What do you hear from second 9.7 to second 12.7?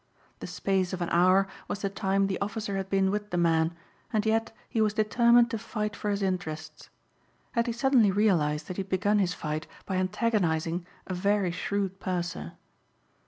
by antagonizing a very shrewd purser.